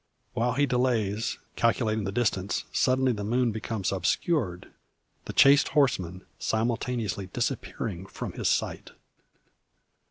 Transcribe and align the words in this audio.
While 0.33 0.53
he 0.53 0.65
delays, 0.65 1.37
calculating 1.55 2.05
the 2.05 2.11
distance, 2.11 2.63
suddenly 2.73 3.11
the 3.11 3.23
moon 3.23 3.51
becomes 3.51 3.91
obscured, 3.91 4.71
the 5.25 5.31
chased 5.33 5.67
horseman 5.77 6.25
simultaneously 6.39 7.27
disappearing 7.31 8.07
from 8.07 8.31
his 8.33 8.47
sight! 8.49 8.93